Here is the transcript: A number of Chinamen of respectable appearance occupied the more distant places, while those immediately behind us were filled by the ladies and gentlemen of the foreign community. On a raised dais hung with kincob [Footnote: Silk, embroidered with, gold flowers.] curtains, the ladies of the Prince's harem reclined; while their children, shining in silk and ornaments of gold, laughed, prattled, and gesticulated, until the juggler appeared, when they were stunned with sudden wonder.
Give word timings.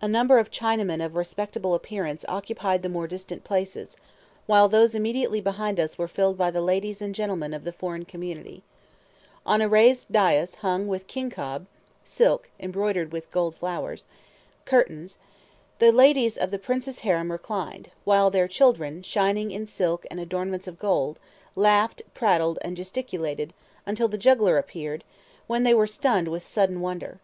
A 0.00 0.08
number 0.08 0.38
of 0.38 0.50
Chinamen 0.50 1.04
of 1.04 1.14
respectable 1.14 1.74
appearance 1.74 2.24
occupied 2.26 2.80
the 2.82 2.88
more 2.88 3.06
distant 3.06 3.44
places, 3.44 3.98
while 4.46 4.66
those 4.66 4.94
immediately 4.94 5.42
behind 5.42 5.78
us 5.78 5.98
were 5.98 6.08
filled 6.08 6.38
by 6.38 6.50
the 6.50 6.62
ladies 6.62 7.02
and 7.02 7.14
gentlemen 7.14 7.52
of 7.52 7.64
the 7.64 7.70
foreign 7.72 8.06
community. 8.06 8.62
On 9.44 9.60
a 9.60 9.68
raised 9.68 10.10
dais 10.10 10.54
hung 10.62 10.88
with 10.88 11.06
kincob 11.06 11.66
[Footnote: 11.66 11.68
Silk, 12.04 12.50
embroidered 12.60 13.12
with, 13.12 13.30
gold 13.30 13.54
flowers.] 13.54 14.06
curtains, 14.64 15.18
the 15.80 15.92
ladies 15.92 16.38
of 16.38 16.50
the 16.50 16.58
Prince's 16.58 17.00
harem 17.00 17.30
reclined; 17.30 17.90
while 18.04 18.30
their 18.30 18.48
children, 18.48 19.02
shining 19.02 19.50
in 19.50 19.66
silk 19.66 20.06
and 20.10 20.18
ornaments 20.32 20.66
of 20.66 20.78
gold, 20.78 21.18
laughed, 21.54 22.00
prattled, 22.14 22.58
and 22.62 22.74
gesticulated, 22.74 23.52
until 23.84 24.08
the 24.08 24.16
juggler 24.16 24.56
appeared, 24.56 25.04
when 25.46 25.62
they 25.62 25.74
were 25.74 25.86
stunned 25.86 26.28
with 26.28 26.46
sudden 26.46 26.80
wonder. 26.80 27.20